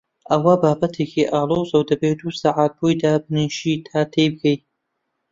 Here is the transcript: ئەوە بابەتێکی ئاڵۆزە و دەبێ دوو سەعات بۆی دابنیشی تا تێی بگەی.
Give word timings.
ئەوە 0.29 0.53
بابەتێکی 0.63 1.29
ئاڵۆزە 1.33 1.75
و 1.79 1.87
دەبێ 1.89 2.11
دوو 2.19 2.31
سەعات 2.41 2.71
بۆی 2.79 2.97
دابنیشی 3.01 3.75
تا 3.87 3.99
تێی 4.13 4.29
بگەی. 4.33 4.57